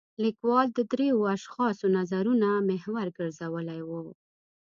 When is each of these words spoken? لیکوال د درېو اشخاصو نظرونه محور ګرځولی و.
لیکوال 0.23 0.67
د 0.73 0.79
درېو 0.91 1.29
اشخاصو 1.35 1.85
نظرونه 1.97 2.47
محور 2.69 3.07
ګرځولی 3.17 3.81
و. 3.87 3.89